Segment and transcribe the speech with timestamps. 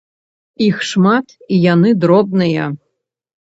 [0.67, 2.63] Іх шмат і яны дробныя.